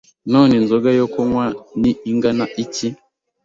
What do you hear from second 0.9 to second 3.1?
yo kunywa ni ingana iki